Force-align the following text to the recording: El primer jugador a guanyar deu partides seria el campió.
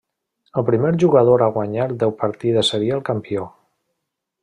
El 0.61 0.63
primer 0.69 0.91
jugador 1.03 1.45
a 1.47 1.49
guanyar 1.57 1.87
deu 2.05 2.17
partides 2.25 2.75
seria 2.75 2.99
el 3.01 3.07
campió. 3.11 3.49